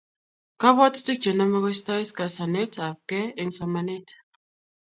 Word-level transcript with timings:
kapwatutik 0.61 1.17
chenamei 1.23 1.63
koistai 1.63 2.05
kasanet 2.17 2.73
ap 2.87 2.97
kei 3.09 3.27
eng 3.41 3.53
somanet 3.57 4.07